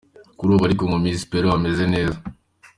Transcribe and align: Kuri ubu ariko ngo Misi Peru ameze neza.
Kuri 0.37 0.49
ubu 0.53 0.63
ariko 0.67 0.83
ngo 0.87 0.95
Misi 1.03 1.25
Peru 1.31 1.47
ameze 1.57 1.83
neza. 1.93 2.19